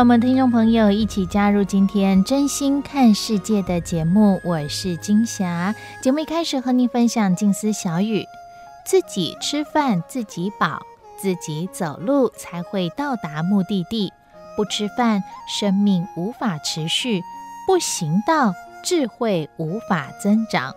[0.00, 5.74] 欢迎我们听众朋友一起加入今天《真心看世界》的节目，我是金霞。
[6.00, 8.24] 节目一开始和您分享静思小语：
[8.82, 10.80] 自己吃饭自己饱，
[11.18, 14.10] 自己走路才会到达目的地。
[14.56, 17.20] 不吃饭，生命无法持续；
[17.66, 20.74] 不行道，智慧无法增长。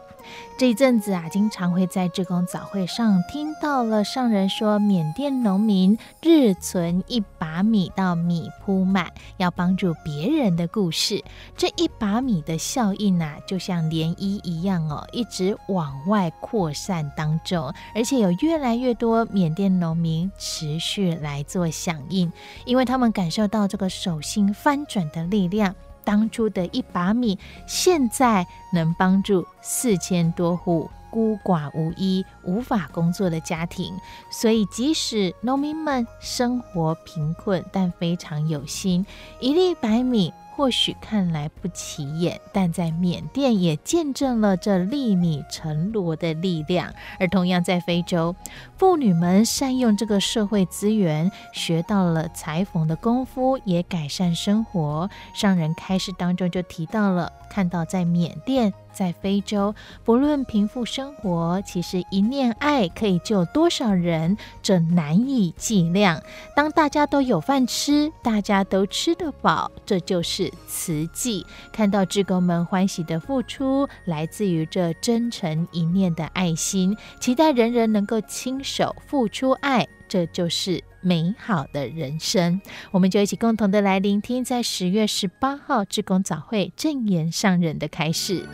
[0.57, 11.23] 这一阵子啊，经常会在志工早会上听到了上人说，缅甸农民日存一把米到米铺满，要帮助别人的故事。
[11.57, 22.31] 这一把米的效应啊，就像涟漪一样哦，一直往外扩散当中，而且有越来越多缅甸农民持续来做响应，
[22.65, 25.75] 因为他们感受到这个手心翻转的力量。
[26.03, 27.37] 当初的一把米，
[27.67, 33.93] 现在能帮助四千多户孤寡无依、无法工作的家庭。
[34.31, 39.05] 所以，即使农民们生活贫困，但非常有心，
[39.39, 40.33] 一粒白米。
[40.55, 46.93] 或许看来不起眼，但在缅甸也见证了这粒米成箩的力量。
[47.19, 48.35] 而同样在非洲，
[48.77, 55.09] 妇女们善用这个社会资源，学到了裁缝的功夫，也改善生活。
[55.33, 58.71] 商人开始当中就提到了，看到在缅甸。
[58.93, 59.73] 在非洲，
[60.03, 66.21] 不论贫富生活，其实一念爱可以救多少人，这难以计量。
[66.55, 71.45] 当大家都有饭吃，大家都吃得饱，这就是慈济。
[71.71, 82.61] 看到志工们欢喜的付出，来自于这真诚一念的爱心，期待人人能够亲手付出爱，这就是美好的人生。
[82.91, 88.45] 我们就一起共同的来聆听，在十月十八号志工早会正言上人的开示。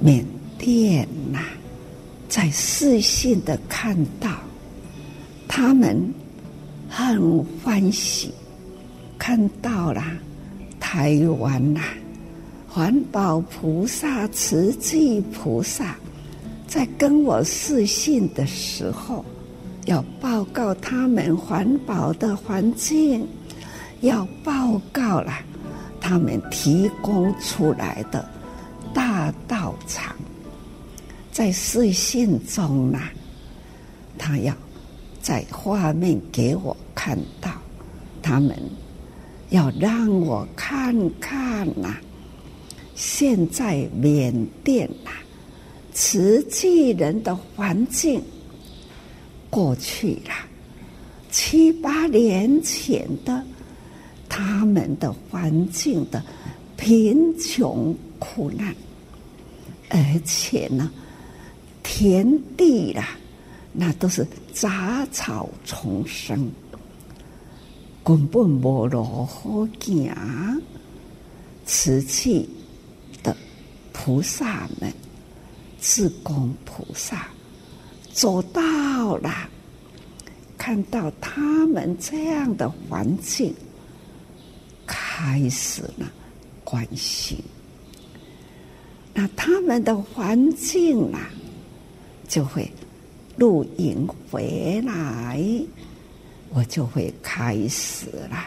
[0.00, 0.26] 缅
[0.58, 1.38] 甸呐、
[2.28, 4.28] 在视线的看到，
[5.46, 6.12] 他们
[6.94, 8.34] 很欢喜，
[9.18, 10.04] 看到了
[10.78, 11.80] 台湾呐、
[12.68, 15.96] 环保菩萨、慈济菩萨，
[16.68, 19.24] 在跟我视信的时候，
[19.86, 23.26] 要报告他们环保的环境，
[24.02, 25.32] 要报告了
[25.98, 28.22] 他们提供出来的。
[28.92, 30.14] 大道场
[31.30, 33.00] 在视信中呢，
[34.18, 34.54] 他要
[35.22, 37.50] 在画面给我看到，
[38.20, 38.54] 他们
[39.50, 41.96] 要让我看看呐。
[42.94, 45.10] 现在缅甸呐，
[45.94, 48.22] 慈济人的环境
[49.48, 50.34] 过去了
[51.30, 53.42] 七八年前的
[54.28, 56.22] 他们的环境的
[56.76, 57.96] 贫穷。
[58.24, 58.72] 苦难，
[59.88, 60.88] 而且呢，
[61.82, 63.18] 田地啦，
[63.72, 66.50] 那都是杂草丛生，
[68.04, 70.14] 根本无路好行。
[71.64, 72.48] 瓷器
[73.22, 73.34] 的
[73.92, 74.92] 菩萨们，
[75.80, 77.28] 志工菩萨
[78.12, 79.48] 走到了，
[80.58, 83.54] 看到他们这样的环境，
[84.86, 86.12] 开始了
[86.64, 87.38] 关心。
[89.14, 91.30] 那他们的环境啊，
[92.28, 92.70] 就会
[93.42, 95.42] 露营回来，
[96.50, 98.46] 我就会开始了，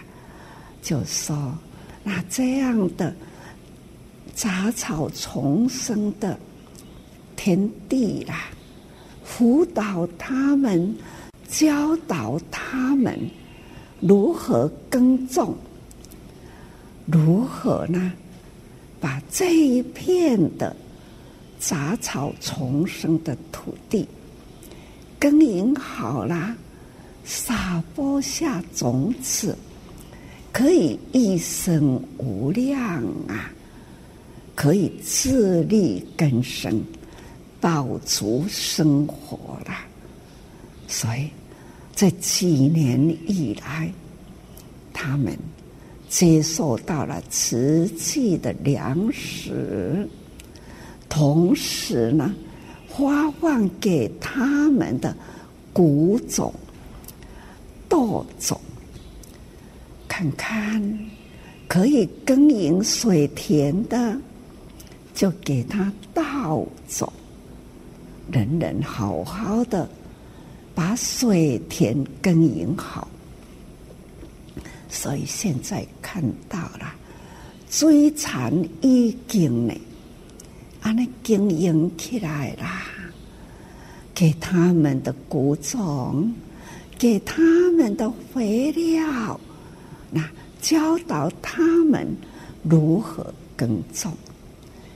[0.82, 1.54] 就说
[2.02, 3.14] 那这样的
[4.34, 6.40] 杂草丛生的
[7.36, 8.46] 田地啦，
[9.26, 10.96] 辅导他们，
[11.50, 13.20] 教导他们
[14.00, 15.54] 如何耕种，
[17.06, 18.14] 如何呢？
[19.02, 20.74] 把这一片的
[21.60, 24.08] 杂草丛生的土地，
[25.26, 26.56] 耕耘好了，
[27.24, 29.58] 撒播下种子，
[30.52, 33.52] 可以一生无量啊！
[34.54, 36.80] 可以自力更生，
[37.60, 39.74] 饱足生活了。
[40.88, 41.28] 所以，
[41.96, 43.92] 这几年以来，
[44.94, 45.36] 他们
[46.08, 50.08] 接受到了慈济的粮食，
[51.10, 52.32] 同时呢，
[52.98, 55.16] 发放给他们的
[55.74, 56.54] 谷种、
[57.90, 58.60] 稻种，
[60.08, 61.00] 看看
[61.68, 64.18] 可以耕耘水田的。
[65.14, 67.14] 就给他稻种，
[68.30, 69.90] 人人好好的
[70.74, 73.08] 把水田耕耘好。
[74.90, 76.94] 所以现在看到了，
[77.70, 79.74] 水产已经呢，
[80.86, 82.86] 啊，那经营起来啦，
[84.14, 86.32] 给他们的谷种，
[86.96, 87.42] 给他
[87.72, 89.40] 们的肥料，
[90.12, 90.30] 那
[90.62, 92.08] 教导他们
[92.62, 94.14] 如何耕种。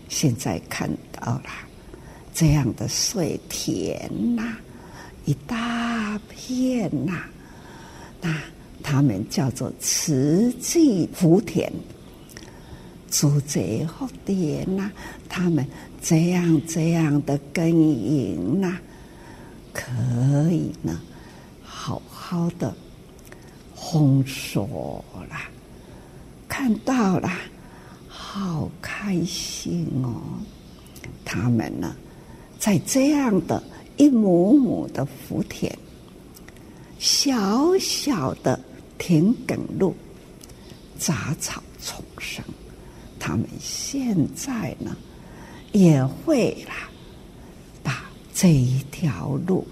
[0.09, 1.49] 现在看到了
[2.35, 4.57] 这样的水田呐、
[5.25, 7.23] 一大片呐、
[8.21, 8.39] 那
[8.83, 11.73] 他们叫做慈济福田，
[13.09, 14.91] 租贼福田呐，
[15.27, 15.65] 他们
[16.01, 18.77] 这样这样的耕耘呐，
[19.73, 19.83] 可
[20.51, 20.99] 以呢，
[21.63, 22.73] 好好的
[23.75, 25.35] 丰收了，
[26.47, 27.29] 看到了。
[28.31, 30.21] 好开心哦！
[31.25, 31.95] 他们呢，
[32.59, 33.61] 在这样的
[33.97, 35.75] 一亩亩的福田，
[36.99, 38.59] 小小的
[38.99, 39.95] 田埂路，
[40.99, 42.43] 杂草丛生。
[43.19, 44.95] 他们现在呢，
[45.73, 46.89] 也会啦，
[47.83, 49.67] 把这一条路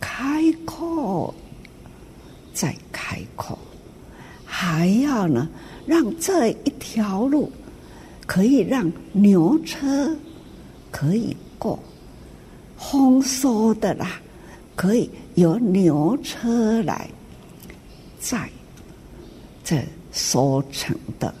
[0.00, 1.34] 开阔，
[2.52, 3.58] 再开阔，
[4.44, 5.48] 还要呢。
[5.86, 7.52] 让这一条路
[8.24, 10.16] 可以让牛车
[10.90, 11.78] 可以过，
[12.78, 14.18] 丰收的啦，
[14.74, 17.06] 可以由牛车来
[18.18, 18.48] 载
[19.62, 21.34] 这收成的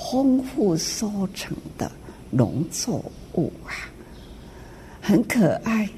[0.00, 1.90] 丰富收成的
[2.30, 3.04] 农作
[3.34, 3.70] 物啊，
[5.00, 5.88] 很可爱。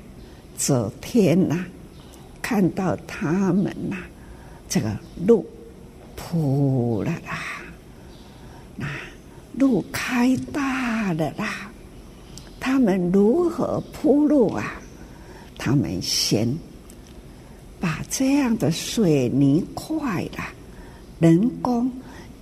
[0.58, 1.64] 昨天呐、
[2.40, 3.96] 看到他们呐、
[4.68, 4.96] 这个
[5.26, 5.46] 路
[6.14, 7.38] 铺了啦。
[8.76, 8.86] 那
[9.58, 11.70] 路开大了啦，
[12.60, 14.80] 他们如何铺路啊？
[15.58, 16.48] 他们先
[17.80, 20.52] 把这样的水泥块啦，
[21.18, 21.90] 人工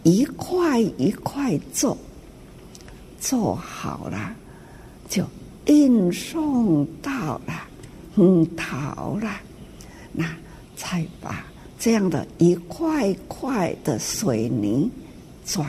[0.03, 1.97] 一块一块做，
[3.21, 4.35] 做好了
[5.09, 5.25] 就
[5.67, 7.69] 运送到了
[8.17, 9.41] 嗯，桃了，
[10.13, 10.25] 那
[10.77, 11.45] 才把
[11.79, 14.91] 这样的一块块的水泥
[15.45, 15.67] 砖。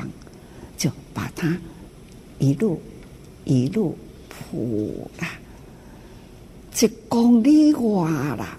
[0.78, 1.56] 就把它
[2.40, 2.82] 一路
[3.46, 3.96] 一路
[4.28, 5.28] 铺了，
[6.74, 8.58] 一公里外了，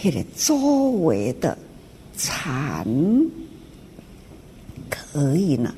[0.00, 1.58] 那个周围的
[2.16, 2.86] 产
[5.16, 5.74] 可以呢，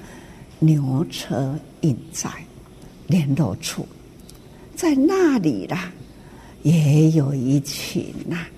[0.59, 2.29] 牛车运载
[3.07, 3.87] 联络处，
[4.75, 5.93] 在那里啦，
[6.65, 8.49] 也有一群呐、啊，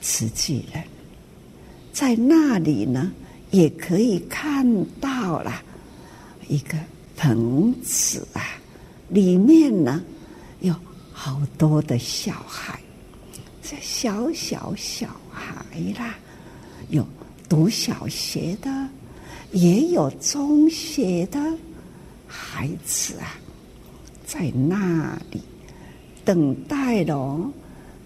[0.00, 0.84] 慈济人，
[1.92, 3.12] 在那里呢。
[3.50, 4.66] 也可以看
[4.98, 5.62] 到了
[6.48, 6.78] 一个
[7.18, 8.40] 棚子啊，
[9.10, 10.02] 里面呢
[10.60, 10.74] 有
[11.12, 12.80] 好多的小孩，
[13.62, 15.54] 这小小小孩
[15.98, 16.14] 啦，
[16.88, 17.06] 有
[17.46, 18.70] 读小学的，
[19.52, 21.40] 也有中学的
[22.26, 23.38] 孩子啊，
[24.26, 25.40] 在那里
[26.24, 27.50] 等待着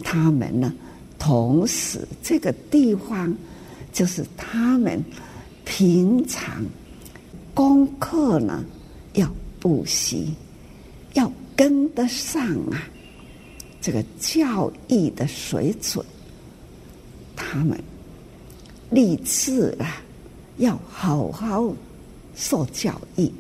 [0.05, 0.73] 他们呢。
[1.19, 3.35] 同时，这个地方
[3.93, 5.03] 就是他们。
[5.69, 6.65] 平常
[7.53, 8.65] 功课呢，
[9.15, 10.33] 要补习，
[11.15, 12.89] 要跟得上啊，
[13.81, 16.07] 这个教育的水准，
[17.35, 17.77] 他们
[18.91, 20.01] 立志啊，
[20.59, 21.75] 要好好
[22.35, 23.31] 受教育。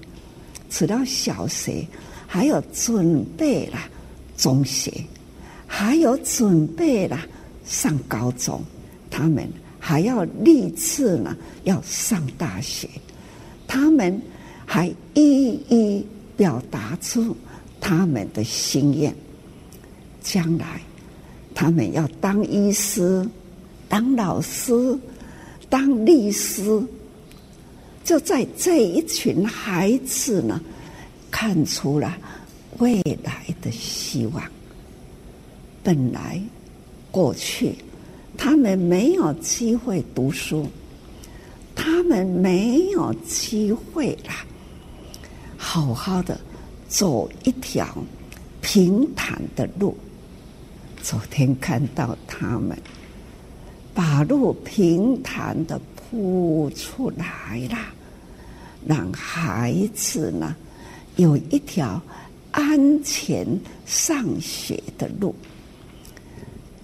[0.70, 1.86] 除了小学，
[2.26, 3.78] 还有准备了
[4.36, 4.92] 中学，
[5.66, 7.18] 还有准备了
[7.64, 8.62] 上高中，
[9.10, 9.48] 他们。
[9.78, 12.88] 还要立志呢，要上大学。
[13.68, 14.20] 他们
[14.64, 16.04] 还一一
[16.36, 17.36] 表达出
[17.80, 19.14] 他们的心愿。
[20.20, 20.80] 将来，
[21.54, 23.24] 他们要当医师、
[23.88, 24.98] 当老师、
[25.68, 26.84] 当律师。
[28.06, 30.60] 就在这一群孩子呢，
[31.28, 32.16] 看出了
[32.78, 34.40] 未来的希望。
[35.82, 36.40] 本来
[37.10, 37.74] 过去
[38.38, 40.68] 他们没有机会读书，
[41.74, 44.46] 他们没有机会啦，
[45.56, 46.40] 好好的
[46.88, 47.92] 走一条
[48.62, 49.96] 平坦的路。
[51.02, 52.78] 昨天看到他们
[53.92, 57.78] 把路平坦的铺出来了，
[58.86, 60.54] 让孩子呢
[61.16, 62.00] 有一条
[62.52, 63.46] 安全
[63.84, 65.34] 上学的路。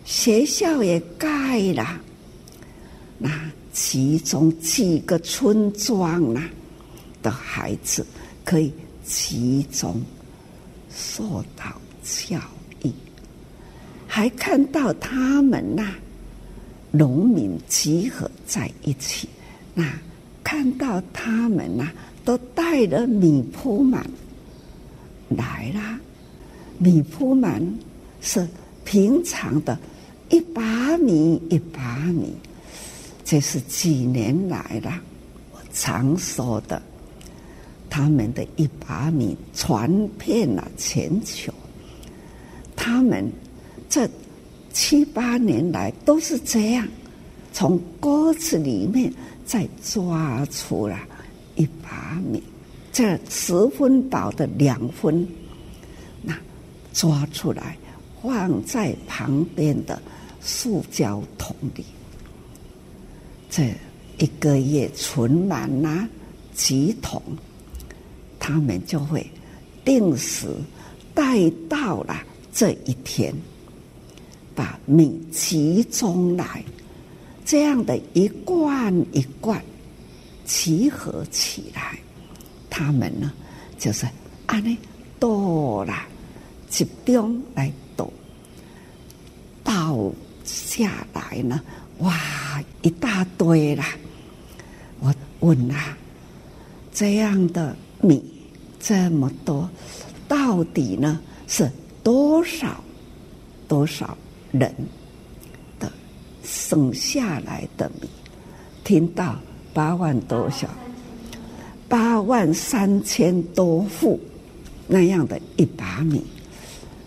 [0.04, 2.00] 学校也盖了，
[3.18, 3.30] 那
[3.72, 6.42] 其中几个村庄啊
[7.22, 8.04] 的孩子
[8.44, 8.72] 可以
[9.04, 10.02] 集中
[10.90, 11.64] 受到
[12.02, 12.36] 教
[12.82, 12.90] 育，
[14.08, 15.94] 还看到他们呐，
[16.90, 19.28] 农民集合在一起，
[19.72, 19.84] 那
[20.42, 21.90] 看到他们呐，
[22.24, 24.04] 都带着米铺满
[25.28, 25.98] 来了，
[26.78, 27.62] 米铺满
[28.20, 28.46] 是
[28.84, 29.78] 平常的。
[30.30, 32.32] 一把米，一把米，
[33.24, 34.98] 这是几年来了，
[35.52, 36.80] 我常说的。
[37.90, 41.52] 他们的一把米传遍了全球。
[42.74, 43.30] 他们
[43.90, 44.08] 这
[44.72, 46.88] 七八年来都是这样，
[47.52, 49.12] 从锅子里面
[49.52, 51.06] 再抓出来
[51.56, 52.42] 一把米，
[52.90, 55.28] 这十分饱的两分，
[56.22, 56.34] 那
[56.94, 57.76] 抓出来
[58.22, 60.00] 放在旁边的。
[60.40, 61.84] 塑胶桶里，
[63.48, 63.72] 这
[64.18, 66.08] 一个月存满了
[66.52, 67.22] 几桶，
[68.40, 69.24] 他们就会
[69.84, 70.48] 定时
[71.14, 72.20] 带到了
[72.52, 73.32] 这一天，
[74.52, 76.64] 把米集中来，
[77.52, 79.62] 这样的一罐一罐
[80.46, 81.98] 集合起来，
[82.70, 83.30] 他们呢
[83.78, 84.06] 就是
[84.46, 84.74] 按呢
[85.20, 85.92] 多了
[86.70, 88.10] 集中来倒
[89.62, 90.10] 倒。
[90.44, 91.60] 下来呢，
[91.98, 92.18] 哇，
[92.80, 93.84] 一大堆啦！
[95.00, 95.94] 我问啊，
[96.94, 98.24] 这样的米
[98.80, 99.68] 这么多，
[100.26, 101.70] 到底呢是
[102.02, 102.82] 多少
[103.68, 104.16] 多少
[104.52, 104.74] 人
[106.42, 108.08] 省下来的米？
[108.84, 109.36] 听到
[109.72, 110.68] 八万多少，
[111.88, 114.18] 八万三千多户
[114.86, 116.22] 那样的一把米，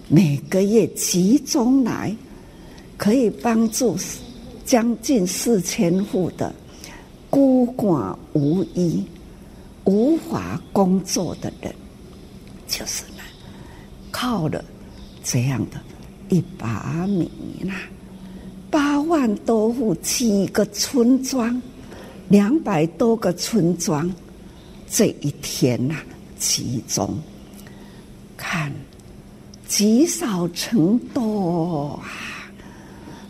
[0.07, 2.15] 每个月集中来。
[2.97, 3.97] 可以帮助
[4.63, 6.55] 将近四千户的
[7.29, 9.03] 孤寡无依、
[9.83, 11.75] 无法工作的人，
[12.69, 13.21] 就是呢，
[14.11, 14.63] 靠了
[15.25, 15.77] 这样的
[16.29, 17.73] 一把米呢，
[18.75, 21.61] 八万多户七个村庄，
[22.27, 24.13] 两百多个村庄，
[24.89, 25.95] 这一天呐，
[26.37, 27.17] 集中
[28.35, 28.69] 看
[29.65, 32.51] 积少成多啊！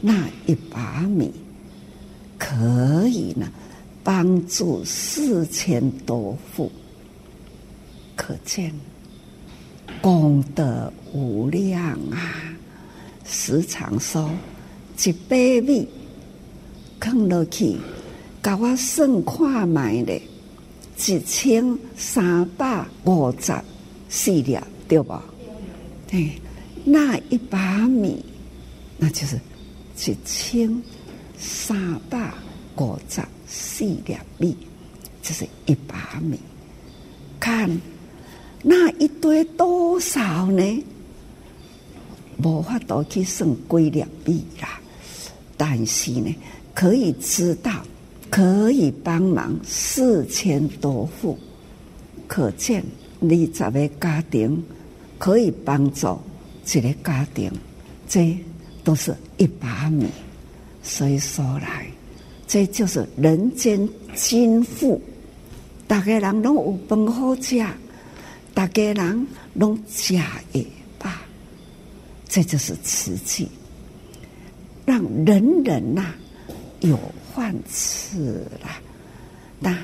[0.02, 1.32] 那一把米
[2.40, 3.48] 可以呢，
[4.04, 6.72] 帮助四千多户，
[8.16, 8.74] 可见
[10.02, 12.34] 功德无量啊！
[13.24, 14.28] 时常说
[15.04, 15.36] 一把
[15.68, 15.88] 米
[17.00, 17.76] 放落去，
[18.42, 20.20] 甲我算看卖的
[20.98, 23.54] 一千三百五十
[24.10, 25.24] 四粒，对吧？
[26.08, 26.32] 对，
[26.84, 28.24] 那一把米，
[28.98, 29.40] 那就是。
[29.98, 30.84] 一千
[31.38, 32.30] 三百
[32.76, 34.58] 五十四粒米，
[35.24, 36.38] 这是一把米。
[37.40, 37.70] 看
[38.62, 40.84] 那一堆多少呢？
[42.44, 44.82] 无法度去算几粒米啦。
[45.58, 46.36] 但是呢，
[46.74, 47.72] 可以知道
[48.30, 51.38] 可以帮忙四千多户，
[52.28, 52.84] 可见
[53.22, 54.64] 二十个家庭
[55.18, 56.20] 可以帮助
[56.66, 57.52] 一个家庭。
[58.08, 58.38] 这。
[58.86, 60.06] 都是一把米，
[60.84, 61.88] 所以说来，
[62.46, 65.02] 这就是人间金富。
[65.88, 67.66] 大家人拢有饭好吃，
[68.54, 70.64] 大家人拢吃也
[71.00, 71.20] 罢，
[72.30, 73.48] 这就是慈济，
[74.86, 76.14] 让人人呐、
[76.82, 76.98] 有
[77.34, 78.70] 饭吃了，
[79.60, 79.78] 那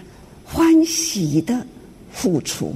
[0.44, 1.66] 欢喜的
[2.12, 2.76] 付出，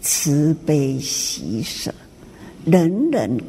[0.00, 1.92] 慈悲喜舍，
[2.64, 3.40] 人人。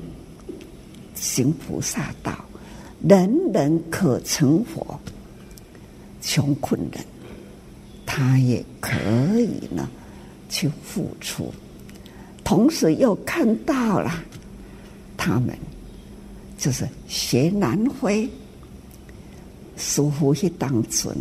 [1.16, 2.44] 行菩萨道，
[3.02, 5.00] 人人可成佛。
[6.22, 7.06] 穷困人，
[8.06, 8.98] 他也可
[9.40, 9.88] 以呢
[10.50, 11.54] 去付出，
[12.44, 14.12] 同时又看到了
[15.16, 15.58] 他们
[16.64, 18.30] 就是学南非
[19.76, 21.14] 师父去当尊，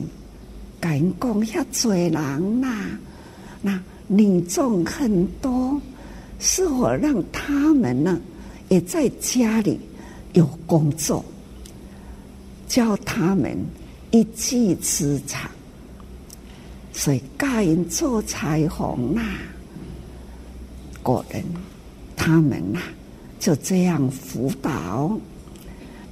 [0.79, 2.97] 敢讲遐济人呐，
[3.61, 5.83] 那女众很多，
[6.39, 8.21] 是否让他们呢，
[8.69, 9.81] 也在家里
[10.33, 11.25] 有工作，
[12.69, 13.59] 教他们
[14.13, 15.51] 一技之长？
[16.93, 19.23] 所以，教人做裁缝呐，
[21.03, 21.43] 果然
[22.15, 22.81] 他们呐
[23.41, 25.19] 就这样辅导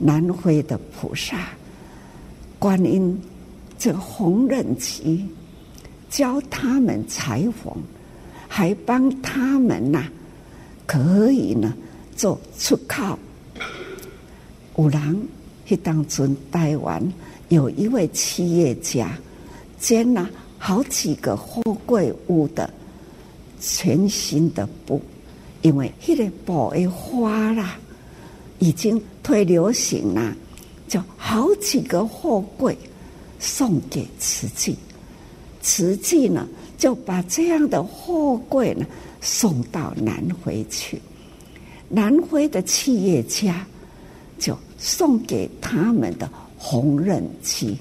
[0.02, 1.50] 南回的菩萨、
[2.58, 3.20] 观音
[3.78, 5.24] 这个缝纫机，
[6.08, 7.72] 教他们裁缝，
[8.48, 10.08] 还帮他们呐
[10.86, 11.74] 可以呢
[12.16, 13.18] 做出靠。
[14.76, 15.28] 有人
[15.66, 17.00] 去当中台湾
[17.50, 19.12] 有一位企业家，
[19.78, 20.28] 兼了。
[20.62, 22.68] 好几个货柜屋的
[23.58, 25.00] 全新的布，
[25.62, 27.78] 因为那个布的花啦，
[28.60, 30.36] 已经退流行了，
[30.86, 32.78] 就好几个货柜
[33.40, 34.76] 送给慈济，
[35.60, 36.46] 慈济呢
[36.78, 38.86] 就把这样的货柜呢
[39.20, 41.02] 送到南回去，
[41.88, 43.66] 南回的企业家
[44.38, 47.76] 就送给他们的缝纫机，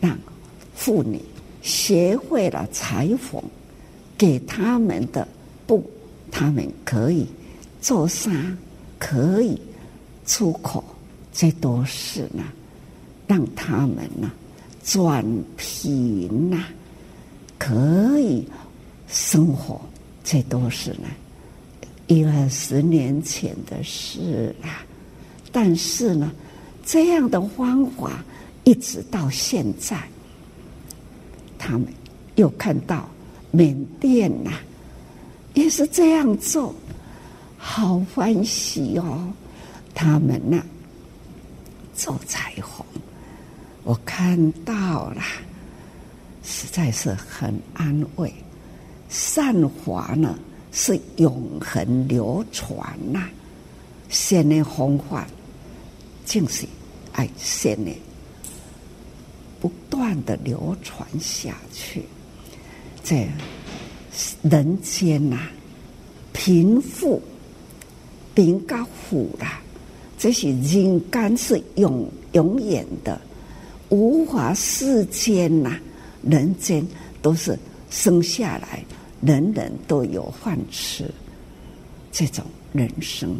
[0.00, 0.16] 让
[0.74, 1.20] 妇女。
[1.60, 3.42] 学会了裁缝，
[4.16, 5.26] 给他们的
[5.66, 5.84] 布，
[6.30, 7.26] 他们可以
[7.82, 8.30] 做纱，
[8.98, 9.60] 可以
[10.26, 10.82] 出口，
[11.32, 12.44] 这都是呢，
[13.26, 14.30] 让他们呢
[14.84, 15.24] 转
[15.56, 16.64] 贫呐，
[17.58, 18.46] 可以
[19.06, 19.80] 生活，
[20.24, 21.08] 这都是呢
[22.06, 24.84] 一二十年前的事啦。
[25.52, 26.32] 但是呢，
[26.84, 28.24] 这样的方法
[28.64, 29.96] 一直到现在。
[31.58, 31.86] 他们
[32.36, 33.08] 又看到
[33.50, 34.52] 缅甸呐、
[35.54, 36.74] 也是这样做，
[37.58, 39.32] 好欢喜哦！
[39.94, 40.66] 他们呐、啊，
[41.94, 42.86] 做裁缝，
[43.82, 45.22] 我看到了，
[46.44, 48.32] 实在是很安慰。
[49.08, 50.38] 善法呢
[50.70, 53.30] 是永恒流传呐、啊，
[54.08, 55.26] 善的方法
[56.24, 56.66] 就是
[57.12, 57.90] 爱善的。
[59.60, 62.04] 不断的流传下去，
[63.02, 63.26] 在
[64.42, 65.48] 人间呐、
[66.32, 67.20] 贫富、
[68.38, 69.60] 贫跟富啦，
[70.16, 73.20] 这些人间是永永远的，
[73.88, 75.76] 无法世间呐、
[76.22, 76.86] 人间
[77.20, 77.58] 都是
[77.90, 78.84] 生下来，
[79.20, 81.04] 人人都有饭吃，
[82.12, 83.34] 这种人生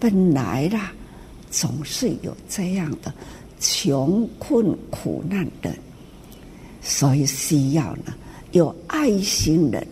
[0.00, 0.94] 本来啦，
[1.50, 3.12] 总是有这样的。
[3.60, 5.76] 穷困苦难的，
[6.80, 8.14] 所以需要呢，
[8.52, 9.86] 有爱心人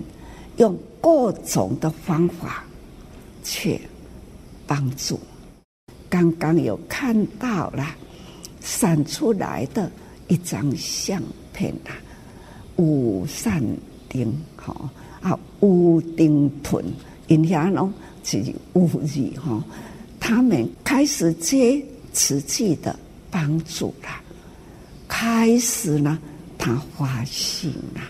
[0.57, 2.65] 用各种的方法
[3.45, 3.79] 去
[4.71, 5.19] 帮助。
[6.09, 7.85] 刚刚有看到了
[8.61, 9.91] 闪出来的
[10.29, 11.21] 一张相
[11.53, 11.91] 片啊，
[12.77, 13.61] 吴善
[14.09, 14.89] 丁哈
[15.21, 16.85] 啊，吴丁屯，
[17.27, 18.41] 人家侬是
[18.75, 19.61] 吴字哈，
[20.21, 22.97] 他们开始接瓷器的。
[23.33, 24.09] 帮助了，
[25.07, 26.19] 开始呢，
[26.59, 28.01] 他发心了，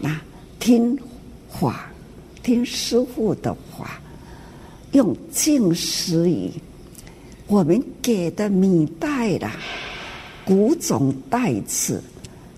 [0.00, 0.18] 那
[0.58, 0.98] 听
[1.46, 1.92] 话，
[2.42, 4.00] 听师傅的话，
[4.92, 6.50] 用净施语，
[7.46, 9.56] 我们给的米袋啦，
[10.44, 12.02] 古种袋子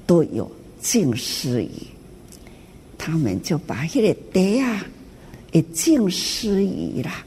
[0.06, 1.70] 都有净施语，
[2.98, 4.84] 他们就把这个袋啊，
[5.52, 7.24] 也净施语啦，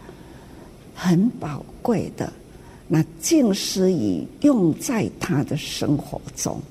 [0.94, 2.32] 很宝贵的。
[2.90, 6.62] 那净施语用在他的生活中，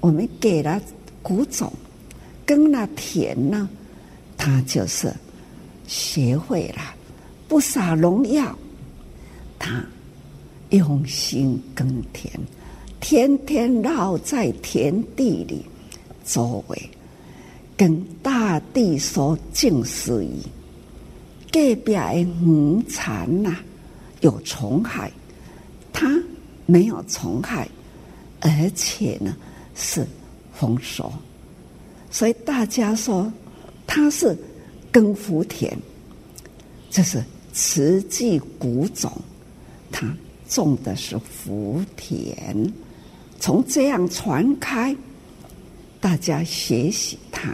[0.00, 0.80] 我们给了
[1.22, 1.72] 谷种，
[2.44, 3.68] 耕了田呢，
[4.36, 5.12] 他就是
[5.86, 6.94] 学会了
[7.48, 8.56] 不撒农药，
[9.58, 9.82] 他
[10.70, 12.30] 用心耕田，
[13.00, 15.64] 天天绕在田地里
[16.24, 16.90] 周围，
[17.76, 20.42] 跟大地说净施语，
[21.50, 23.56] 隔壁的鱼蚕呐。
[24.20, 25.12] 有虫害，
[25.92, 26.20] 它
[26.66, 27.68] 没有虫害，
[28.40, 29.36] 而且呢
[29.76, 30.04] 是
[30.52, 31.12] 丰收，
[32.10, 33.32] 所以大家说
[33.86, 34.36] 它是
[34.90, 35.72] 耕福田，
[36.90, 37.22] 这是
[37.60, 39.10] 慈济古种，
[39.90, 40.16] 它
[40.48, 42.72] 种的是福田，
[43.40, 44.96] 从这样传开，
[46.00, 47.50] 大家学习它，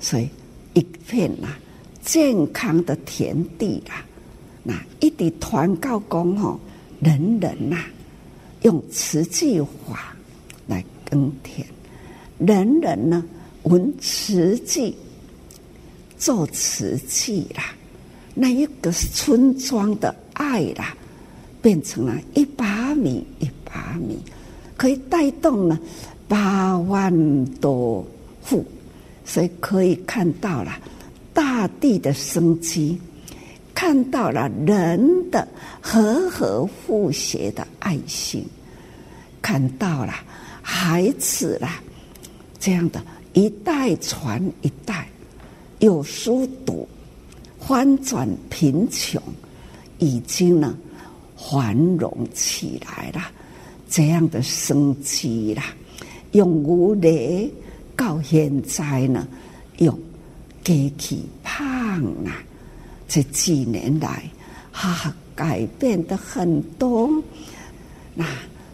[0.00, 0.28] 所以
[0.74, 1.58] 一片呐、啊、
[2.02, 4.04] 健康的田地啊。
[4.64, 6.58] 那一地团告公吼，
[6.98, 7.86] 人人呐、啊、
[8.62, 10.16] 用慈济法
[10.66, 11.64] 来耕田，
[12.38, 13.24] 人人呢
[13.62, 14.96] 闻慈济
[16.18, 17.72] 做慈济啦，
[18.38, 20.94] 那一个村庄的爱啦，
[21.62, 24.18] 变成了一把米一把米，
[24.76, 25.80] 可以带动了
[26.28, 28.06] 八万多
[28.42, 28.62] 户，
[29.24, 30.78] 所以可以看到了
[31.32, 33.00] 大地的生机，
[33.72, 35.48] 看到了人的
[35.80, 38.44] 和和和谐的爱心，
[39.40, 40.12] 看到了
[40.60, 41.80] 孩子啦，
[42.60, 45.08] 这样的一代传一代，
[45.78, 46.86] 有书读，
[47.66, 49.20] 翻转贫穷，
[49.98, 50.76] 已经呢
[51.36, 53.22] 繁荣起来了，
[53.90, 55.64] 这样的生机啦，
[56.32, 57.52] 用武力
[57.96, 59.26] 到现在呢，
[59.78, 59.98] 用。
[60.64, 62.42] 给起胖啊！
[63.06, 64.28] 这几年来，
[64.72, 67.08] 哈，改变的很多。
[68.16, 68.26] 那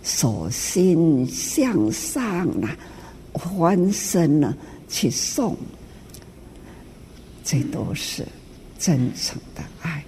[0.03, 2.75] 手心向上啊，
[3.35, 4.57] 翻身呢
[4.89, 5.55] 去送，
[7.45, 8.27] 这都是
[8.83, 10.03] 真诚的爱。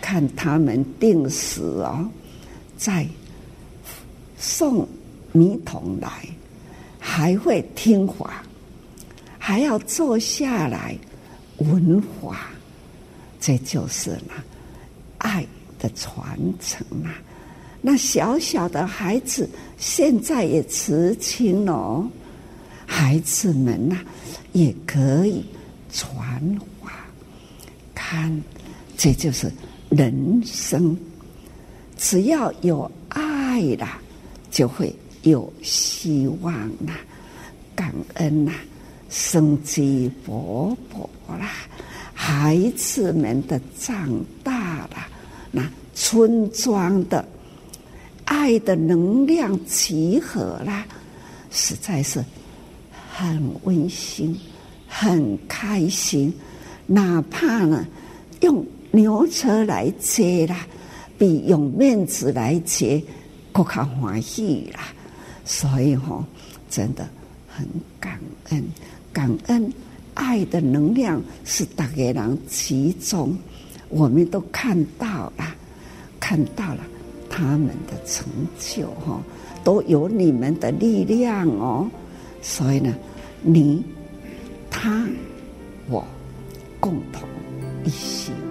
[0.00, 2.08] 看他们定时哦，
[2.78, 3.04] 在
[4.38, 4.86] 送
[5.32, 6.08] 米桶来，
[7.00, 8.40] 还会听话。
[9.36, 10.96] 还要坐下来
[11.56, 12.50] 闻法，
[13.40, 14.34] 这就是呢
[15.18, 15.44] 爱
[15.80, 17.18] 的传承啊！
[17.80, 22.08] 那小小的孩子现在也辞亲了，
[22.86, 23.98] 孩子们呐
[24.52, 25.44] 也可以
[25.92, 26.40] 传
[28.08, 28.40] 看
[28.96, 29.50] 这就是
[29.88, 30.96] 人生，
[31.96, 34.00] 只要有爱啦，
[34.48, 36.54] 就会有希望
[36.86, 36.96] 啦，
[37.74, 38.52] 感恩呐。
[39.08, 41.50] 生机勃勃啦，
[42.14, 44.08] 孩子们的长
[44.44, 45.08] 大了，
[45.50, 47.26] 那村庄的
[48.24, 50.86] 爱的能量集合啦，
[51.50, 52.24] 实在是
[53.12, 54.38] 很温馨、
[54.86, 56.32] 很开心。
[56.86, 57.86] 哪怕呢
[58.40, 60.66] 用牛车来接啦，
[61.18, 63.02] 比用面子来接
[63.52, 64.80] 更加欢喜啦。
[65.44, 66.24] 所以哈、哦，
[66.70, 67.06] 真的
[67.48, 67.66] 很
[68.00, 68.18] 感
[68.50, 68.64] 恩。
[69.12, 69.72] 感恩
[70.14, 73.36] 爱的能量是大家人集中，
[73.88, 75.54] 我们都看到了，
[76.20, 76.80] 看到了
[77.30, 78.26] 他们的成
[78.58, 79.20] 就哈，
[79.64, 81.88] 都有你们的力量哦。
[82.42, 82.94] 所以呢，
[83.42, 83.82] 你、
[84.70, 85.06] 他、
[85.88, 86.06] 我
[86.86, 87.28] 共同
[87.84, 88.45] 一心。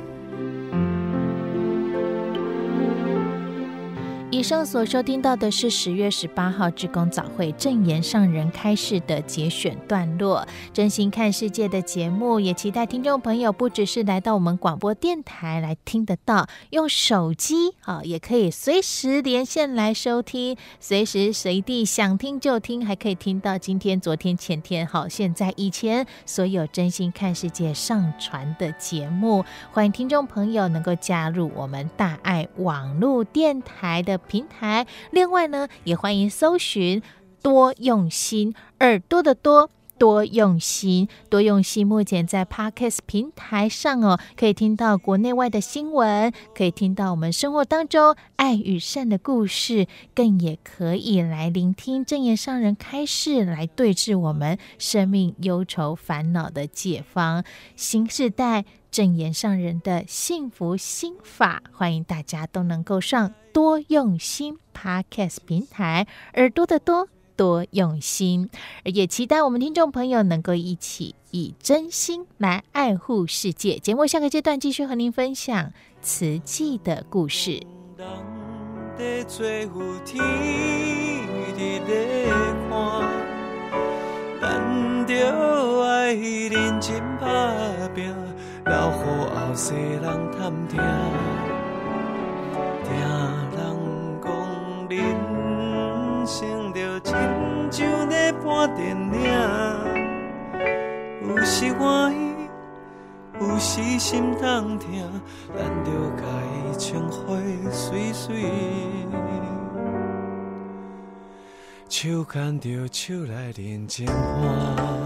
[4.36, 10.46] 以上所收听到的是十月十八号志工早会正言上人开示的节选段落。
[10.74, 29.46] 真心看世界的节目，也期待听众朋友不只是来到我们广播电台来听得到，用手机啊也可以随时连线来收听，随时随地想听就听，还可以听到今天、昨天、前天、好现在、以前所有真心看世界上传的节目。
[29.72, 34.20] 欢迎听众朋友能够加入我们大爱网络电台的。
[34.28, 37.02] 平台，另外呢，也欢迎搜寻
[37.42, 41.88] 多用心耳朵的多多用心多用心。
[41.88, 57.46] 目前在 Podcast 平台上哦，可以听到国内外的新闻，可以听到我们生活当中爱与善的故事，更也可以来聆听正言上人开示，来对治我们生命忧愁烦恼的解方。
[57.78, 63.34] 新时代证言上人的幸福心法，欢迎大家都能够上。
[63.52, 68.50] 多用心 Podcast 平台，耳朵的多多用心，
[68.86, 73.78] 也期待我们听众朋友能够一起以真心来爱护世界。
[73.80, 77.62] 节目下个阶段继续和您分享慈济的故事。
[88.66, 88.80] 留予
[89.30, 90.02] 后世人
[90.32, 90.82] 探听。
[92.84, 92.90] 听
[93.56, 93.58] 人
[94.24, 94.28] 讲，
[94.90, 97.14] 人生着亲
[97.72, 99.22] 像咧拍电影，
[101.30, 102.18] 有时欢喜，
[103.40, 105.22] 有时心痛疼，
[105.56, 107.18] 咱着甲伊穿花
[107.72, 108.26] 水水。
[111.88, 115.05] 手牵着手来认真看。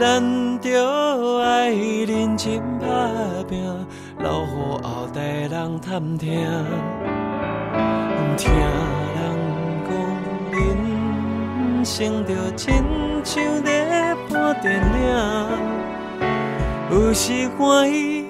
[0.00, 2.86] 咱着爱认真打
[3.46, 3.62] 拼，
[4.18, 6.30] 留予后代人探听。
[8.38, 9.20] 听人
[9.84, 9.92] 讲，
[10.52, 12.82] 人生着亲
[13.22, 15.04] 像在看电影，
[16.90, 18.24] 有时欢喜，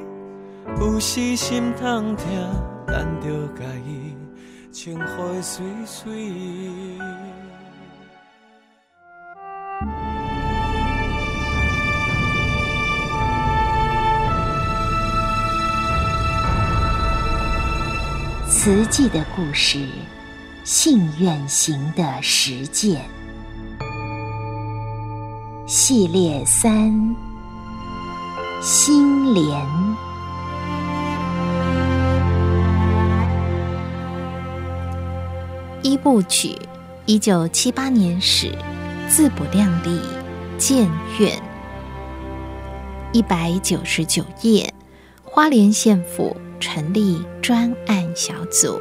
[0.80, 2.26] 有时心痛疼，
[2.88, 4.16] 咱着家己
[4.72, 6.10] 穿好水水。
[18.62, 19.88] 慈济的故事，
[20.64, 23.00] 信愿行的实践。
[25.66, 27.16] 系列三：
[28.60, 29.46] 心莲。
[35.80, 36.54] 一部曲，
[37.06, 38.54] 一九七八年始，
[39.08, 39.98] 自不量力，
[40.58, 40.86] 建
[41.18, 41.42] 院。
[43.12, 44.74] 一百九十九页，
[45.24, 48.78] 花莲县府成立专案小组。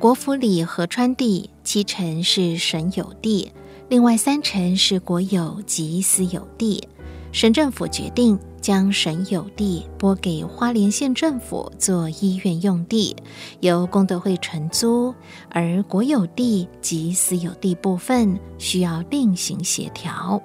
[0.00, 3.52] 国府里河川地七成是省有地，
[3.88, 6.88] 另外三成是国有及私有地。
[7.30, 13.14] 省政府决定将省有地拨给花莲县政府做医院用地，
[13.60, 15.14] 由功德会承租；
[15.50, 20.42] 而国有地及私有地部分需要另行协调。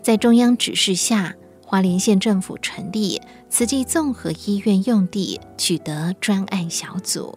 [0.00, 3.20] 在中央指示下，花莲县政府成立
[3.50, 7.36] 慈济综合医院用地取得专案小组。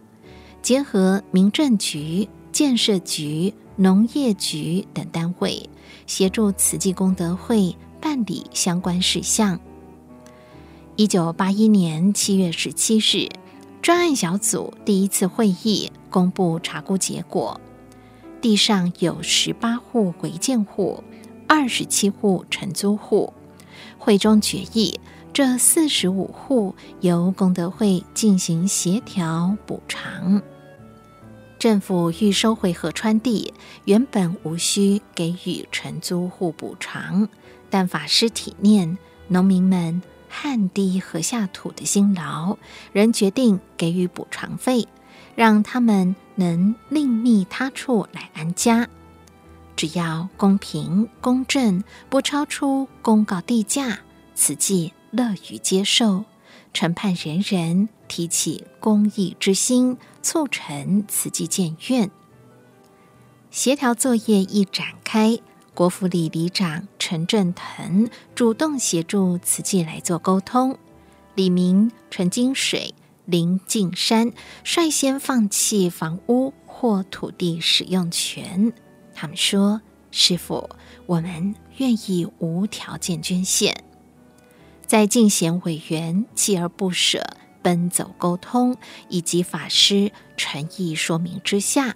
[0.62, 5.68] 结合民政局、建设局、农业局等单位，
[6.06, 9.60] 协助慈济功德会办理相关事项。
[10.96, 13.30] 一九八一年七月十七日，
[13.82, 17.62] 专案小组第一次会议公布查估结果：
[18.42, 21.04] 地上有十八户违建户，
[21.48, 23.32] 二十七户承租户。
[23.98, 25.00] 会中决议，
[25.32, 30.42] 这四十五户由功德会进行协调补偿。
[31.58, 33.54] 政府欲收回河川地，
[33.86, 37.30] 原本无需给予承租户补偿，
[37.72, 42.58] 但法师体念农民们汗滴禾下土的辛劳，
[42.94, 44.88] 仍决定给予补偿费，
[45.36, 48.88] 让他们能另觅他处来安家。
[49.76, 54.00] 只要公平公正，不超出公告地价，
[54.36, 56.26] 此计乐于接受。
[56.74, 62.12] 承盼人人提起公益之心，促成此计建院。
[63.50, 65.38] 协调作业一展开，
[65.74, 70.78] 国府里里长陈振腾主动协助慈济来做沟通。
[71.34, 72.94] 李明陈金水、
[73.26, 78.74] 林进山率先放弃房屋或土地使用权。
[79.14, 79.82] 他们说
[80.12, 80.70] ：“师傅，
[81.06, 83.84] 我们愿意无条件捐献。”
[84.86, 87.26] 在进贤委员锲而不舍、
[87.62, 88.76] 奔走沟通，
[89.08, 91.96] 以及法师诚意说明之下，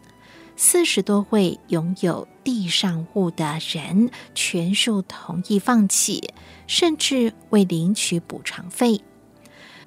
[0.58, 6.30] 四十多位拥有地上物的人全数同意放弃，
[6.65, 9.02] 甚至未领取补偿费。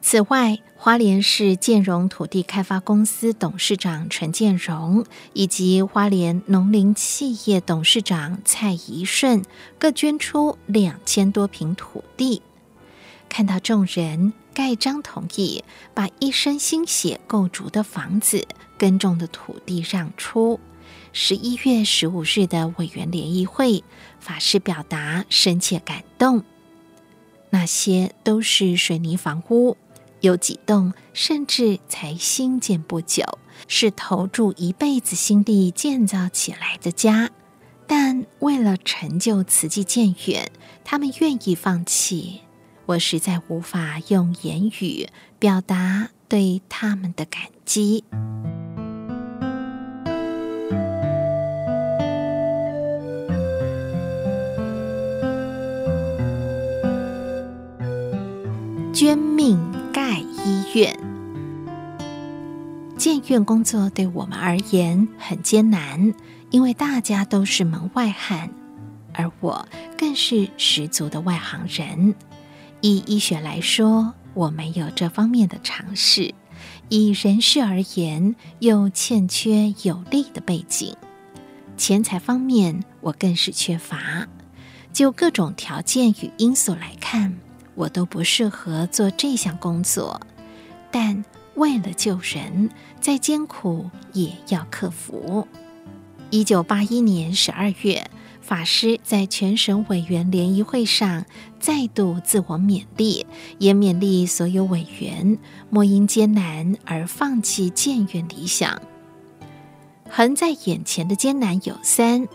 [0.01, 9.43] 此外，花莲市建荣土地开发公司董事长陈建荣以及花莲农林企业董事长蔡宜顺
[9.79, 12.43] 各捐出两千多坪土地。
[13.29, 15.63] 看到众人盖章同意，
[15.95, 18.45] 把一生心血构筑的房子、
[18.77, 20.59] 耕种的土地让出。
[21.13, 23.85] 十一月十五日的委员联谊会，
[24.19, 26.43] 法师表达深切感动。
[27.51, 29.77] 那些都是水泥房屋，
[30.23, 37.31] 有几栋甚至才兴建不久，是投注一辈子心力建造起来的家。
[37.87, 40.51] 但为了成就慈济建院，
[40.83, 42.41] 他们愿意放弃。
[42.89, 45.07] 我实在无法用言语
[45.39, 48.03] 表达对他们的感激。
[58.95, 59.61] 捐命
[59.93, 60.99] 盖医院，
[62.97, 66.15] 建院工作对我们而言很艰难，
[66.49, 68.49] 因为大家都是门外汉，
[69.13, 72.15] 而我更是十足的外行人。
[72.81, 76.33] 以医学来说，我没有这方面的尝试；
[76.89, 80.97] 以人事而言，又欠缺有利的背景。
[81.77, 84.29] 钱财方面，我更是缺乏。
[84.93, 87.37] 就各种条件与因素来看，
[87.75, 90.21] 我都不适合做这项工作。
[90.91, 95.47] 但为了救人，再艰苦也要克服。
[96.31, 98.09] 一九八一年十二月。
[98.49, 101.27] 法师在全省委员联谊会上
[101.61, 103.27] 再度自我勉励，
[103.59, 105.37] 也勉励所有委员
[105.69, 108.81] 莫因艰难而放弃建院理想。
[110.09, 112.27] 横在眼前的艰难有三：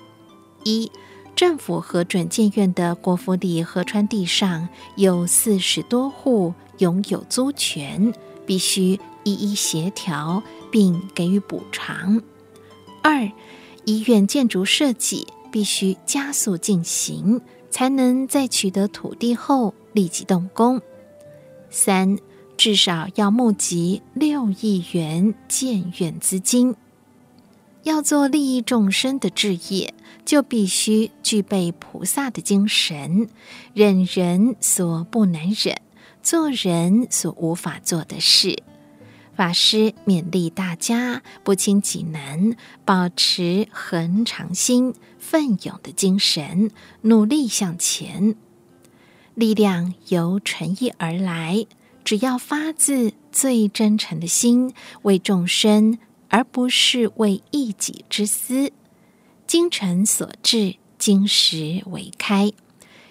[0.63, 0.91] 一、
[1.35, 8.13] 政府核准建院的国府里河川地上有四十多户拥有租权，
[8.45, 12.21] 必须一一协调并给予补偿。
[13.01, 13.27] 二、
[13.85, 17.39] 医院建筑设计必须加速进行，
[17.69, 20.81] 才能在取得土地后立即动工。
[21.69, 22.17] 三、
[22.57, 26.75] 至少要募集六亿元建院资金。
[27.83, 29.93] 要做利益众生的置业，
[30.25, 33.29] 就必须具备菩萨的精神，
[33.75, 35.79] 忍人所不能忍，
[36.23, 38.63] 做人所无法做的事。
[39.35, 46.69] 法师勉励大家不轻己能，保持恒常心、奋勇的精神，
[47.03, 48.35] 努力向前。
[49.33, 51.65] 力量由诚意而来，
[52.03, 58.73] 只要发自最真诚的心，为众生，而不是为一己之私。
[59.47, 62.51] 精诚所至，金石为开，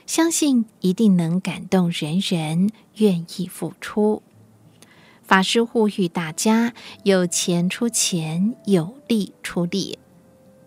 [0.07, 4.22] 相信一定能感动人人愿意付出。
[5.22, 9.98] 法师呼吁大家有钱出钱，有力出力。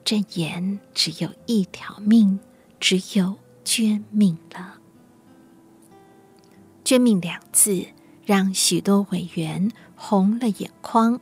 [0.06, 2.39] 正言只有一条命，
[2.80, 4.76] 只有捐命了。
[6.86, 7.88] 捐命两字
[8.24, 11.20] 让许多委员红了眼眶。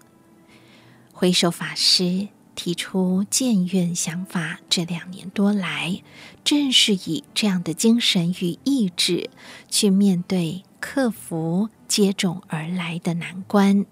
[1.14, 6.04] 回首法师提出建院想法这两年多来，
[6.44, 9.30] 正是以这样的精神与意志
[9.70, 11.70] 去面对、克服。
[11.86, 13.86] 接踵而来的难关，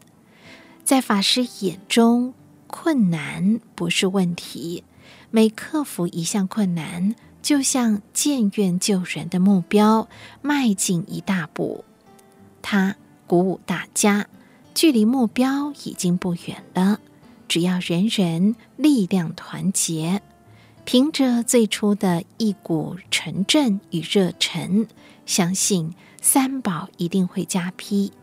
[0.84, 2.34] 在法师眼中，
[2.72, 4.84] 困难不是问题。
[5.30, 10.08] 每克服一项困难，就像建院救人的目标
[10.42, 11.84] 迈进一大步。
[12.62, 12.96] 他
[13.28, 14.28] 鼓舞大家，
[14.74, 17.00] 距离目标已经不远了。
[17.48, 20.22] 只要人人力量团结，
[20.86, 24.88] 凭着最初的一股诚正与热忱，
[25.26, 25.94] 相信。
[26.24, 28.14] 三宝一定会加批，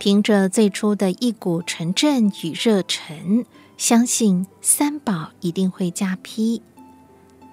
[0.00, 3.44] 凭着最初的一股纯正与热忱，
[3.76, 6.62] 相信三宝一定会加批。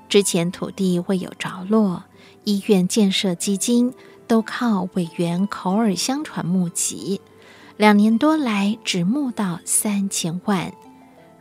[0.08, 2.06] 之前土地未有着落，
[2.46, 3.94] 医院建设基金
[4.28, 7.20] 都靠委员口耳相传募集，
[7.76, 10.74] 两年多来只募到三千万。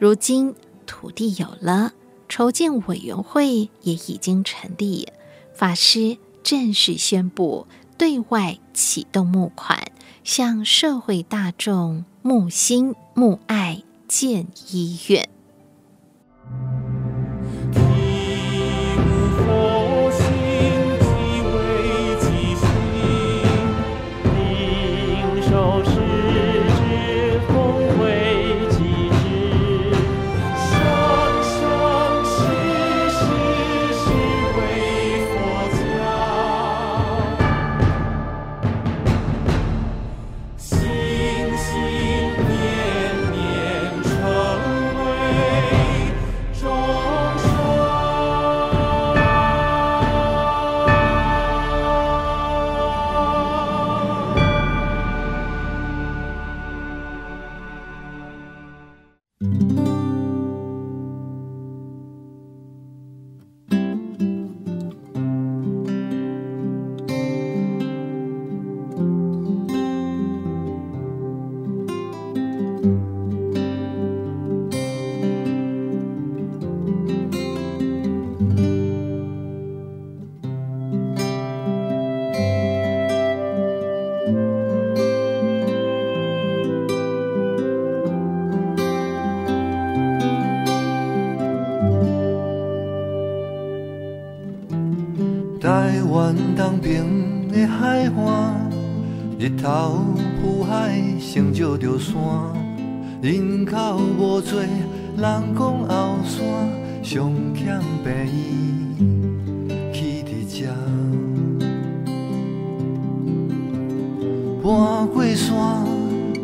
[0.00, 1.92] 如今土地有了，
[2.28, 5.06] 筹建委员会也已经成立，
[5.54, 6.18] 法师。
[6.42, 7.66] 正式宣布
[7.98, 9.90] 对外启动募款，
[10.26, 15.28] 向社会大众募心募爱建医院。
[101.87, 102.12] 着山。
[103.22, 104.74] 人口无多，人
[105.16, 106.43] 讲后山
[107.01, 108.99] 上欠便宜，
[109.93, 110.66] 起伫这。
[114.61, 115.55] 搬过山，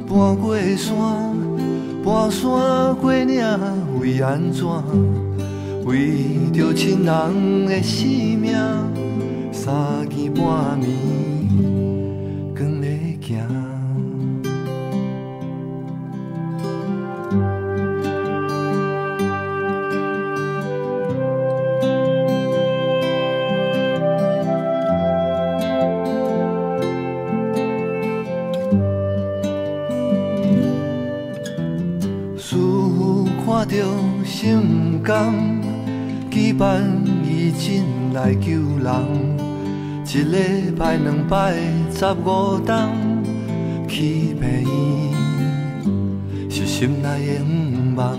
[0.08, 0.94] 搬过山，
[2.04, 3.44] 搬山过岭，
[4.00, 4.64] 为安怎？
[5.84, 8.52] 为着亲人的性命。
[9.50, 9.74] 三
[10.08, 10.86] 更半暝，
[42.02, 43.22] 十五冬，
[43.86, 44.70] 去病院
[46.50, 47.06] 是心内
[47.38, 48.18] 的梦梦。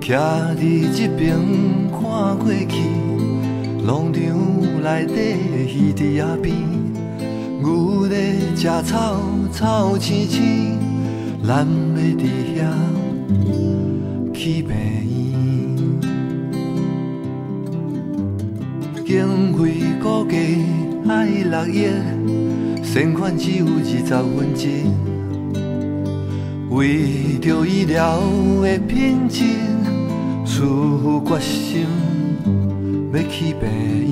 [0.00, 0.62] 徛伫
[0.94, 1.36] 这边
[1.90, 1.98] 看
[2.38, 2.78] 过去，
[3.84, 4.22] 农场
[4.80, 5.34] 内底
[5.74, 6.54] 鱼伫仔边，
[7.60, 8.14] 牛在
[8.54, 9.18] 吃草，
[9.50, 10.78] 草青青，
[11.44, 12.62] 咱要伫遐
[14.32, 15.63] 去病院。
[19.06, 20.64] 经费估计
[21.06, 21.88] 爱六亿，
[22.82, 24.66] 善款只有二十分之，
[26.70, 28.18] 为着医疗
[28.62, 29.44] 的品质。
[30.46, 30.62] 此
[31.26, 31.86] 决心
[33.12, 33.68] 要去病
[34.00, 34.08] 院，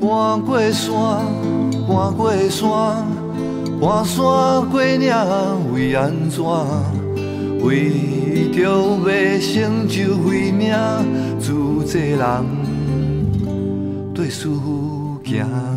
[0.00, 1.26] 搬过山，
[1.86, 3.04] 搬过山，
[3.78, 4.16] 搬山
[4.70, 5.12] 过岭，
[5.74, 6.42] 为安怎？
[7.62, 7.92] 为
[8.28, 8.98] 为着要
[9.40, 10.74] 成就慧命，
[11.40, 12.44] 自济人
[14.14, 15.67] 对师父行。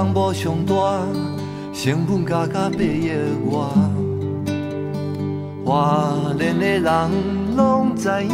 [0.00, 0.72] 东部上大，
[1.74, 3.10] 成本价甲八亿
[3.50, 3.60] 外。
[5.62, 7.10] 华联的人
[7.54, 8.32] 拢知影，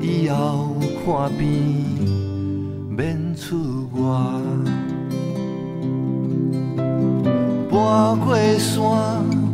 [0.00, 1.84] 以后看病
[2.96, 4.00] 免出外。
[7.68, 8.80] 搬过山，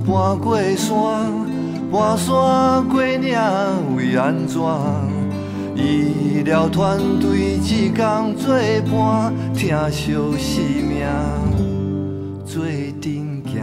[0.07, 0.93] 搬过山，
[1.91, 3.35] 搬山过岭，
[3.97, 4.61] 为安怎？
[5.75, 8.53] 医疗团队一工做
[8.91, 11.05] 伴，疼惜生命
[12.47, 12.65] 做
[13.01, 13.59] 阵行。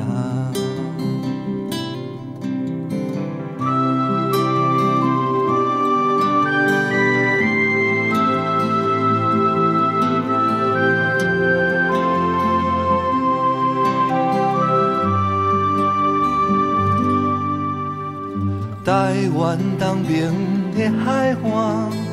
[18.84, 20.34] 台湾东边
[20.76, 22.06] 的海岸。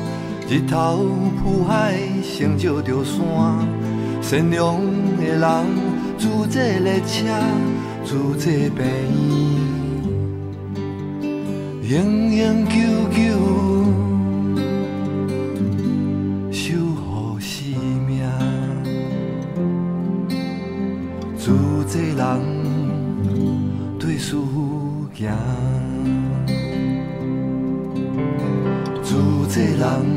[0.49, 1.07] 日头
[1.41, 3.72] 浮海，成就着山。
[4.23, 4.79] 善良
[5.17, 5.45] 的人，
[6.17, 7.27] 组这列车，
[8.05, 8.83] 组这病
[11.83, 12.73] 院，永永久
[13.11, 13.19] 久
[16.51, 17.75] 守护生
[18.07, 18.23] 命。
[21.37, 21.51] 组
[21.87, 22.25] 这人
[23.99, 25.29] 对师父行，
[29.03, 30.12] 组这人。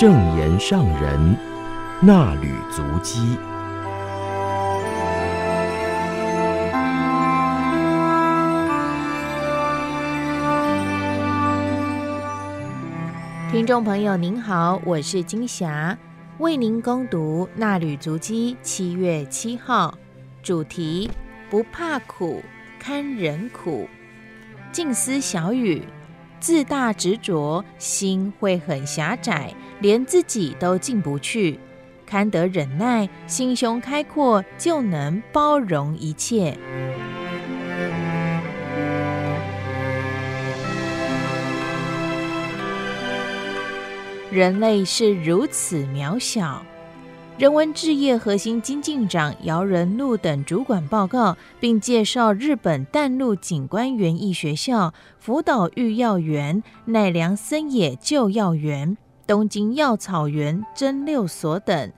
[0.00, 1.36] 正言上人
[2.00, 3.36] 那履足迹。
[13.52, 15.94] 听众朋友您好，我是金霞，
[16.38, 19.92] 为您恭读《衲履足迹》七月七号，
[20.42, 21.10] 主题
[21.50, 22.42] 不怕苦，
[22.78, 23.86] 堪忍苦。
[24.72, 25.82] 静思小语。
[26.40, 31.60] 自大执着，心会很狭窄，连自己都进不去。
[32.06, 36.56] 堪得忍耐，心胸开阔，就能包容一切。
[44.30, 46.64] 人类是如此渺小。
[47.40, 58.94] 人文置业核心金进长姚仁禄等主管报告，并介绍日本淡路景观园艺学校、福岛育药园、奈良森野旧药园、
[59.26, 61.90] 东京药草园真六所等。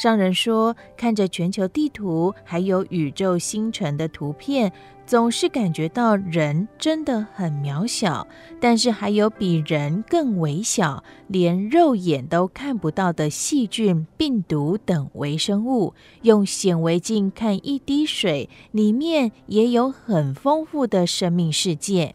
[0.00, 4.72] 商人说，看着全球地图，还有宇宙星辰的图片。
[5.04, 8.26] 总是感觉到人真的很渺小，
[8.58, 15.92] 但是还有比人更微小，连肉眼都看不到的细菌、病毒等微生物。
[16.22, 22.14] 用显微镜看一滴水，里面也有很丰富的生命世界。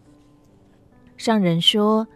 [1.17, 2.07] 商人说，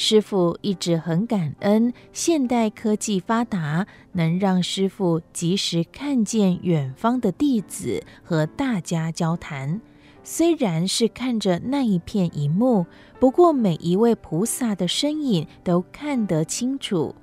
[0.00, 9.80] 师傅一直很感恩现代科技发达，能让师傅及时看见远方的弟子和大家交谈。
[10.22, 12.86] 虽然是看着那一片荧幕，
[13.18, 17.16] 不过每一位菩萨的身影都看得清楚，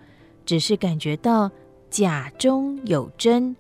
[0.46, 1.50] 只是感觉到
[1.90, 3.56] 假中有真，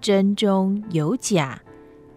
[0.00, 1.62] 真中有假，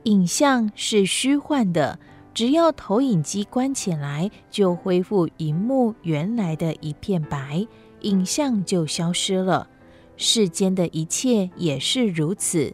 [0.06, 2.00] 影像是虚幻的，
[2.34, 7.68] 只要投影机关起来，就恢复荧幕原来的一片白，
[8.02, 9.68] 影像就消失了。
[10.16, 12.74] 世间的一切也是如此，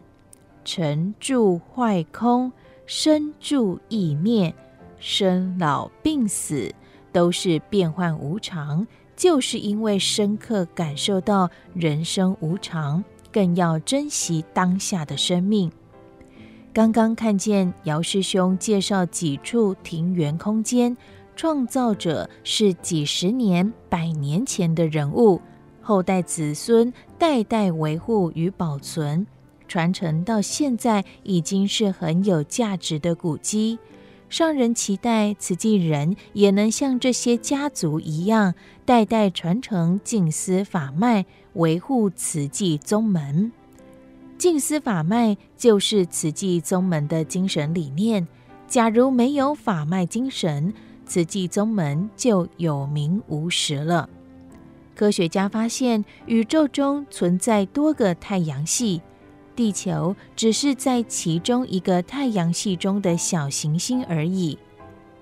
[0.64, 2.52] 成住坏空。
[2.86, 4.54] 生住异灭，
[5.00, 6.72] 生老病死
[7.12, 8.86] 都是变幻无常，
[9.16, 13.02] 就是因为深刻感受到人生无常，
[13.32, 15.68] 更要珍惜当下的生命。
[16.76, 20.94] 刚刚看见姚师兄介绍几处庭园空间，
[21.34, 25.40] 创造者是几十年、百年前的人物，
[25.80, 29.26] 后代子孙代代维护与保存。
[29.66, 33.78] 传承到现在已经是很有价值的古迹，
[34.28, 38.52] 上人期待慈济人也能像这些家族一样，
[38.84, 41.24] 代代传承静思法脉，
[41.54, 43.50] 维护慈济宗门。
[44.38, 48.26] 静思法脉就是慈济宗门的精神理念。
[48.68, 50.72] 假如没有法脉精神，
[51.06, 54.08] 慈济宗门就有名无实了。
[54.94, 59.00] 科学家发现，宇宙中存在多个太阳系。
[59.54, 64.58] 地球只是在其中一个太阳系中的小行星而已。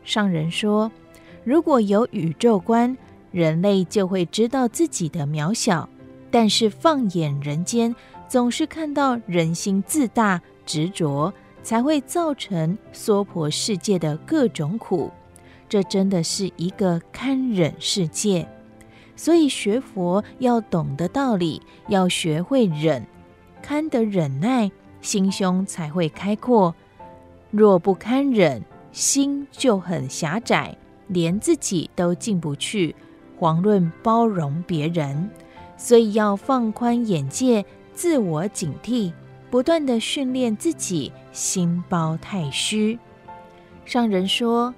[0.02, 0.90] 上人说，
[1.44, 2.96] 如果有宇宙观，
[3.30, 5.88] 人类就会知道自己的渺小。
[6.30, 7.94] 但是放眼人间，
[8.28, 15.10] 总是看到人心自大、执着，才会造成娑婆世界的各种苦。
[15.68, 18.48] 这真的是一个堪忍世界。
[19.16, 23.04] 所以学佛要懂得道理，要学会忍。
[23.62, 24.70] 堪得忍耐，
[25.00, 26.74] 心胸才会开阔。
[27.50, 32.94] 若不堪忍，心就很狭窄，连自己都进不去，
[33.38, 35.30] 遑论包容别人。
[35.76, 37.64] 所以要放宽眼界，
[37.94, 39.12] 自我警惕，
[39.50, 42.98] 不断地训练自己，心包太虚。
[43.84, 44.74] 上人说：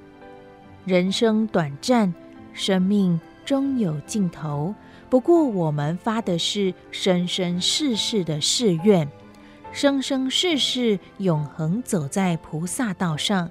[0.84, 2.12] 人生短暂，
[2.52, 4.74] 生命终有尽头。
[5.08, 9.08] 不过，我们发的是生生世世的誓愿，
[9.72, 13.50] 生生世世永恒走在菩萨道上。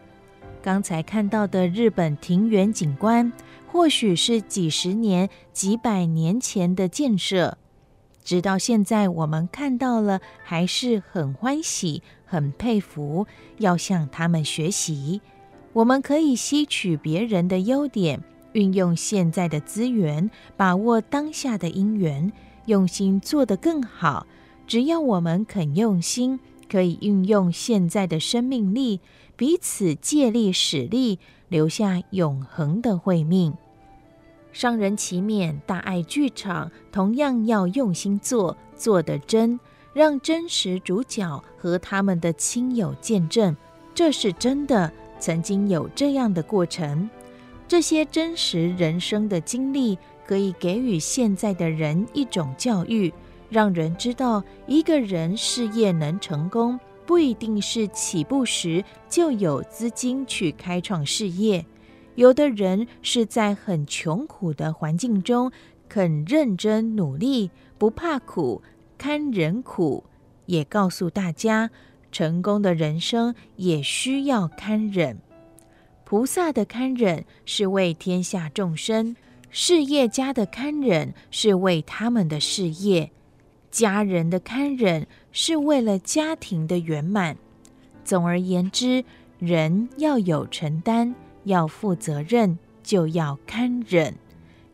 [0.61, 3.31] 刚才看到的日本庭园景观，
[3.71, 7.57] 或许是几十年、几百年前的建设，
[8.25, 13.25] 直到现在我们看到了，还是很欢喜、很佩服，
[13.59, 15.21] 要向他们学习。
[15.71, 18.21] 我们可以吸取别人的优点。
[18.53, 22.31] 运用现在的资源，把握当下的因缘，
[22.67, 24.25] 用心做得更好。
[24.65, 26.39] 只要我们肯用心，
[26.71, 29.01] 可以运用现在的生命力，
[29.35, 31.19] 彼此借力使力，
[31.49, 33.53] 留下永恒的慧命。
[34.55, 39.59] 商人期勉大爱剧场同样要用心做，做得真，
[39.91, 43.53] 让真实主角和他们的亲友见证，
[43.93, 44.89] 这是真的，
[45.19, 47.09] 曾经有这样的过程。
[47.67, 53.13] 这些真实人生的经历，可以给予现在的人一种教育，
[53.49, 61.65] 让人知道一个人事业能成功，不一定是起步时就有资金去开创事业。
[62.15, 65.51] 有的人是在很穷苦的环境中，
[65.87, 68.61] 肯认真努力，不怕苦，
[68.97, 70.03] 堪忍苦。
[70.45, 71.69] 也告诉大家，
[72.11, 75.17] 成功的人生也需要堪忍。
[76.03, 79.15] 菩萨的堪忍是为天下众生，
[79.49, 83.11] 事业家的堪忍是为他们的事业，
[83.71, 87.35] 家人的堪忍是为了家庭的圆满。
[88.03, 89.03] 总而言之，
[89.39, 94.13] 人要有承担，要负责任，就要堪忍。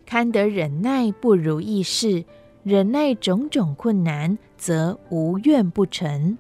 [0.06, 2.26] 堪得忍耐不如意事，
[2.64, 6.38] 忍耐种种困难，则无怨不成。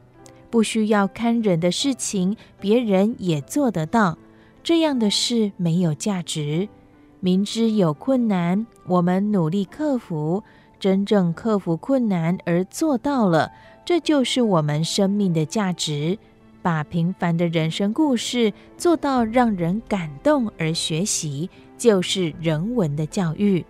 [0.50, 4.18] 不需要堪忍的事情，别人也做得到。
[4.62, 6.68] 这样的事没有价值。
[7.22, 10.44] 明知有困难，我们努力克服，
[10.80, 13.52] 真正克服困难而做到了，
[13.86, 16.18] 这就是我们生命的价值。
[16.62, 23.66] 把平凡的人生故事做到让人感动而学习，就是人文的教育。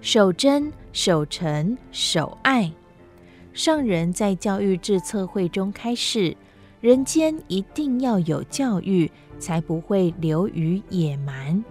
[0.00, 2.70] 守真、守诚、守爱。
[3.52, 6.36] 上人在教育制策会中开示：
[6.80, 11.62] 人间一定要有教育，才不会流于野蛮；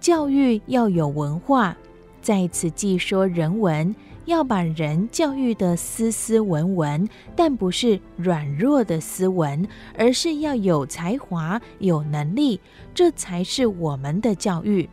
[0.00, 1.76] 教育要有文化，
[2.20, 3.94] 在此记说人文，
[4.26, 9.66] 要把人教育得斯斯文文，但不是软弱的斯文，
[9.96, 12.60] 而是要有才华、有能力，
[12.94, 14.88] 这才是我们的教育。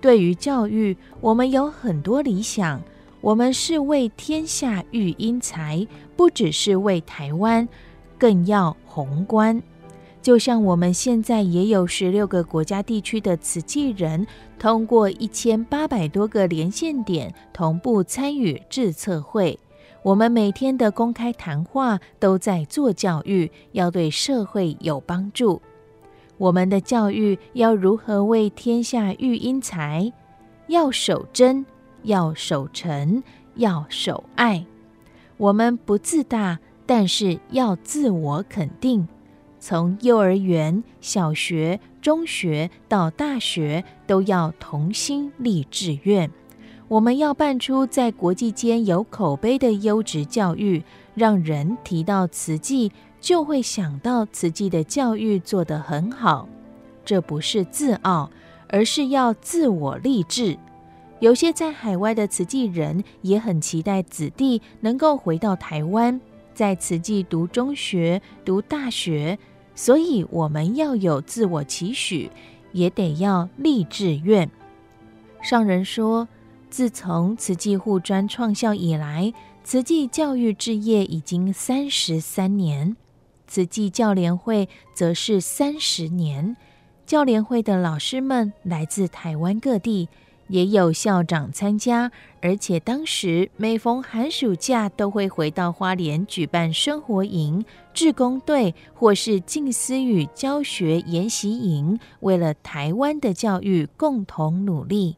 [0.00, 2.80] 对于教育，我们有很多理想。
[3.22, 5.84] 我们是为天下育英才，
[6.16, 7.66] 不只是为台湾，
[8.16, 9.60] 更要宏观。
[10.26, 14.26] 就像我们现在也有十六个国家地区的慈济人，
[14.58, 19.56] 通过一千八百多个连线点同步参与智策会。
[20.02, 25.62] 我们每天的公开谈话都在做教育，要对社会有帮助。
[26.38, 30.12] 我们的教育要如何为天下育英才？
[30.66, 31.64] 要守真。
[32.02, 33.22] 要守诚，
[33.54, 34.66] 要守爱。
[35.36, 39.06] 我们不自大，但是要自我肯定。
[39.68, 46.30] 从幼儿园、小学、中学到大学，都要同心立志愿。
[46.86, 50.84] 我们要办出在国际间有口碑的优质教育，
[51.16, 56.48] 让人提到慈济，就会想到慈济的教育做得很好。
[57.04, 58.30] 这不是自傲，
[58.68, 60.56] 而是要自我励志。
[61.18, 66.20] 有些在海外的慈济人也很期待子弟能够回到台湾，
[66.54, 69.36] 在慈济读中学、读大学，
[69.76, 72.30] 所以我们要有自我期许，
[72.72, 74.50] 也得要立志愿。
[75.42, 76.26] 上人说，
[76.68, 82.96] 自从慈济护专创校以来，慈济教育置业已经三十三年，
[83.46, 86.56] 慈济教联会则是三十年。
[87.04, 90.08] 教联会的老师们来自台湾各地。
[90.48, 105.16] 也有校长参加，而且当时每逢寒暑假都会回到花莲举办生活营、志工队或是静思语教学研习营，为了台湾的教育共同努力。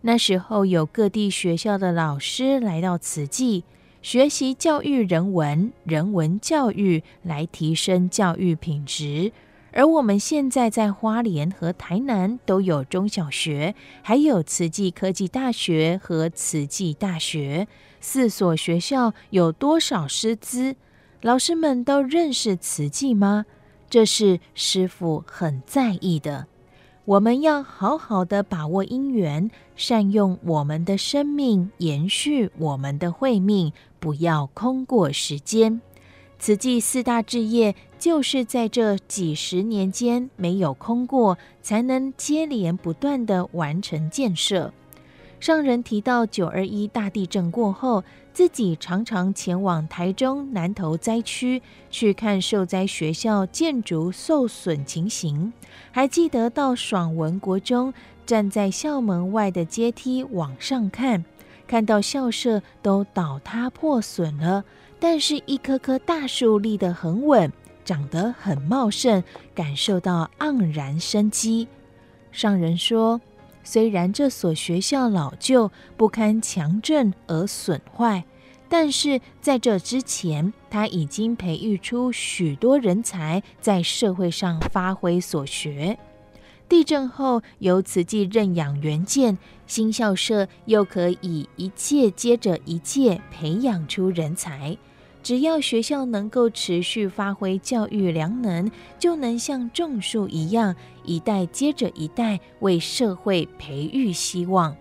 [0.00, 3.62] 那时候有各地学校的老师来到慈济，
[4.02, 9.30] 学习教育人文、人文教育，来提升教育品质。
[9.72, 17.66] 而我们现在在花莲和台南都有中小学，还有慈济科技大学和慈济大学
[18.00, 20.76] 四所学校，有多少师资？
[21.22, 23.46] 老师们都认识慈济吗？
[23.88, 26.46] 这是师傅很在意的。
[27.04, 35.80] 我们要好好的把握因缘，善用我们的生命，延续我们的慧命，不要空过时间。
[36.38, 44.72] 慈济四大志业，就是在这几十年间没有空过，才能接连不断的完成建设。
[45.38, 55.52] 上人提到九二一大地震过后，自己常常前往台中南投灾区去看受灾学校建筑受损情形，
[55.92, 57.94] 还记得到爽文国中，
[58.26, 61.24] 站在校门外的阶梯往上看，
[61.68, 64.64] 看到校舍都倒塌破损了。
[64.98, 67.52] 但是，一棵棵大树立得很稳，
[67.84, 69.22] 长得很茂盛，
[69.54, 71.68] 感受到盎然生机。
[72.30, 73.20] 上人说，
[73.62, 78.24] 虽然这所学校老旧不堪强震而损坏，
[78.68, 85.98] 但是在这之前，他已经培育出许多人才，在社会上发挥所学。
[86.68, 94.78] 地震后，由慈济认养原建新校舍，又可以一届接着一届培养出人才。
[95.22, 104.76] 只要学校能够持续发挥教育良能，就能像种树一样，一代接着一代为社会培育希望。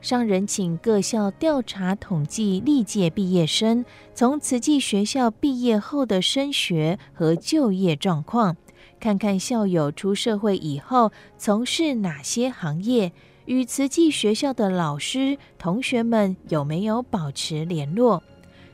[0.00, 8.56] 上人请各校调查统计历届毕业生从慈济学校毕业后的升学和就业状况，
[8.98, 13.12] 看看校友出社会以后从事哪些行业，
[13.44, 18.22] 与慈济学校的老师同学们有没有保持联络。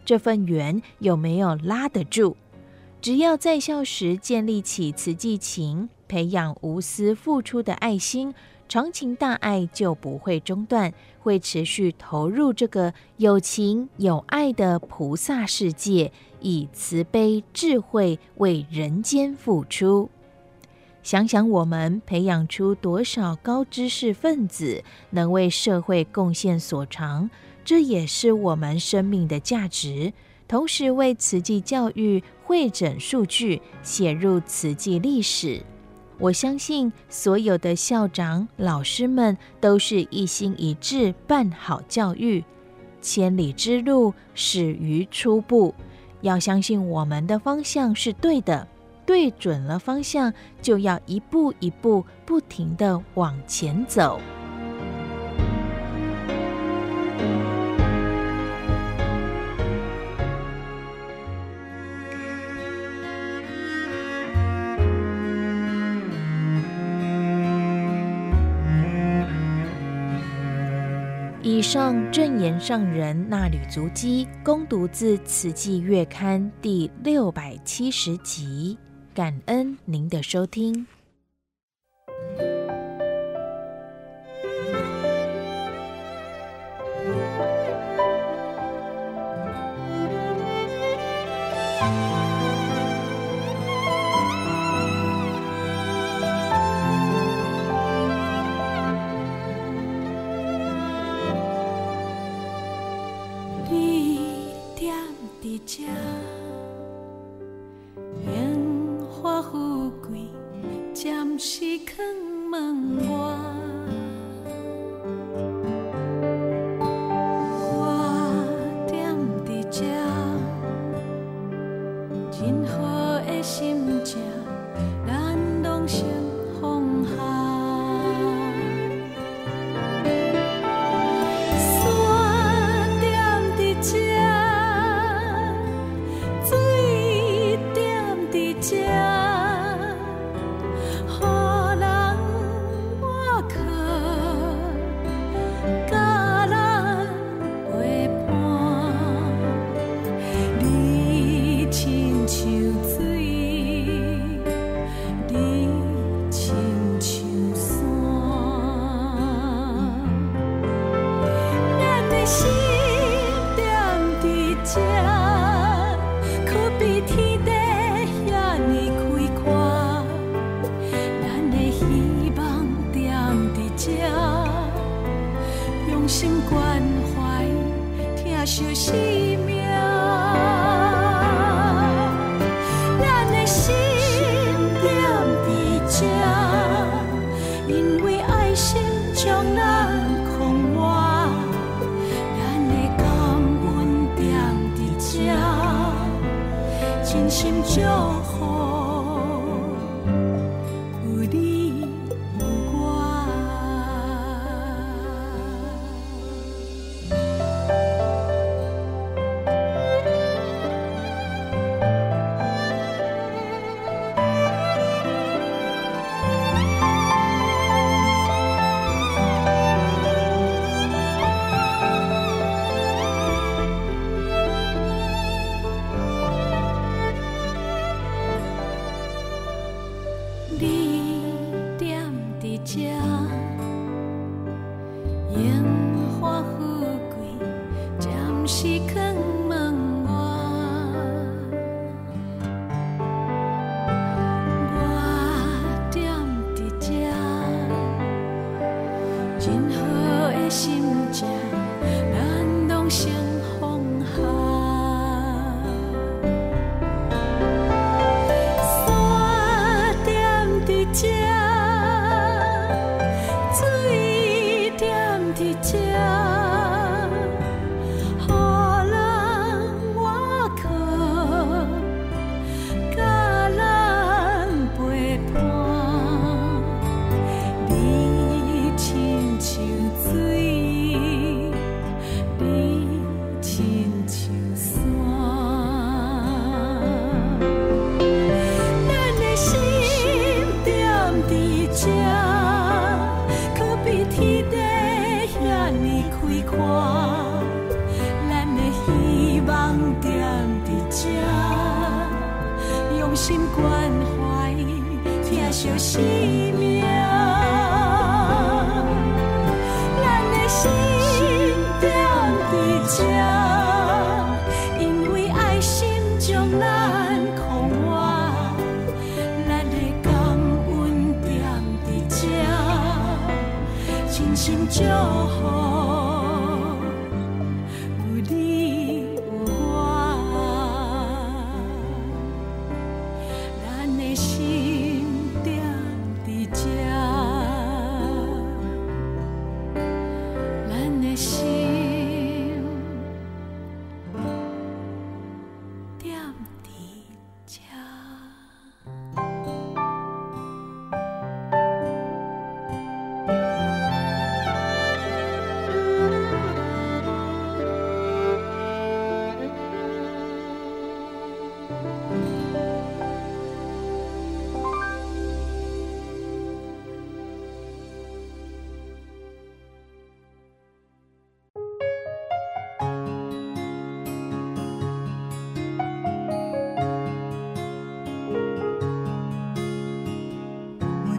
[0.06, 2.36] 这份缘有没有拉得住？
[3.02, 8.32] 只要在校时建立起慈济情，培养无私付出的爱心，
[8.68, 20.08] 长情大爱就不会中断，会持续投入这个有情有爱的菩萨世界，以慈悲智慧为人间付出。
[21.02, 27.30] 想想我们培养出多少高知识分子，能为社会贡献所长，
[27.66, 30.12] 这也是我们生命的价值。
[30.46, 35.60] 同时为慈济教育汇整数据，写入慈济历史。
[36.18, 42.44] 我相信所有的校长、老师们都是一心一志办好教育。
[43.02, 45.74] 千里之路始于初步，
[46.20, 48.66] 要相信我们的方向是对的。
[49.04, 54.20] 对准了方向，就要一步一步不停地往前走。
[71.68, 78.78] 上正言上人那履足迹，攻读自《慈济月刊》第六百七十集。
[79.12, 80.86] 感恩您的收听。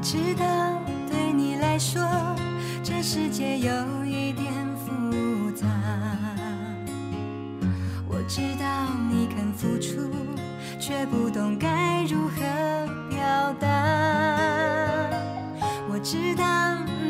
[0.10, 0.46] 知道
[1.12, 2.02] 对你来说，
[2.82, 5.68] 这世界有一点复杂，
[8.08, 8.66] 我知道
[9.12, 10.10] 你肯付出，
[10.80, 12.40] 却不懂该如何
[13.10, 13.68] 表达，
[15.90, 16.46] 我知道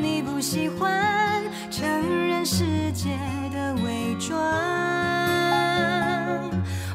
[0.01, 1.87] 你不喜欢承
[2.27, 3.15] 认世界
[3.53, 4.39] 的伪装，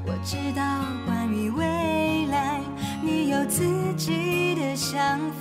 [0.04, 0.64] 我知道
[1.06, 2.60] 关于未来
[3.00, 3.62] 你有自
[3.96, 5.31] 己的想法。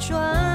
[0.00, 0.49] 转